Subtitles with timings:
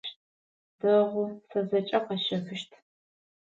[0.79, 2.71] Дэгъу, сэ зэкӏэ къэсщэфыщт.